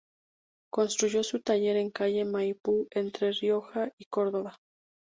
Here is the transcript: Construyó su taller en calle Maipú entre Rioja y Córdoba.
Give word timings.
Construyó 0.71 1.21
su 1.23 1.41
taller 1.43 1.77
en 1.77 1.91
calle 1.91 2.25
Maipú 2.25 2.87
entre 2.89 3.33
Rioja 3.33 3.91
y 3.99 4.05
Córdoba. 4.05 4.57